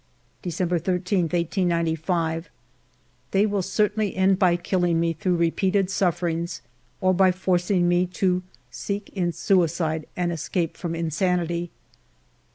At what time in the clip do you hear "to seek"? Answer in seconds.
8.07-9.09